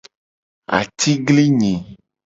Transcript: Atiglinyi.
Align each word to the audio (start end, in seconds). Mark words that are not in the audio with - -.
Atiglinyi. 0.77 1.73